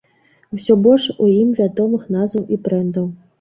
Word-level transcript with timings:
Усё 0.55 0.75
больш 0.87 1.05
у 1.25 1.27
ім 1.41 1.51
вядомых 1.59 2.09
назваў 2.17 2.43
і 2.57 2.61
брэндаў. 2.65 3.07